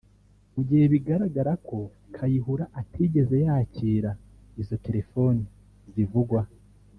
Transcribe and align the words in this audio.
mu 0.53 0.61
gihe 0.67 0.83
bigaragara 0.93 1.51
ko 1.67 1.79
Kayihura 2.15 2.65
atigeze 2.81 3.35
yakira 3.45 4.11
izo 4.61 4.75
telefoni 4.85 5.43
zivugwa 5.93 6.41